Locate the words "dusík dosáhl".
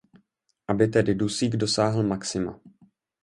1.15-2.03